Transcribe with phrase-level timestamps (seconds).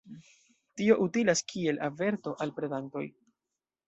[0.79, 3.05] Tio utilas kiel averto al predantoj.